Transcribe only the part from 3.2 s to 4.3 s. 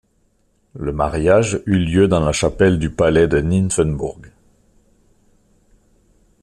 de Nymphenburg.